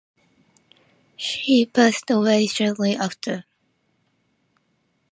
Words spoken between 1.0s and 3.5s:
She passed away shortly after.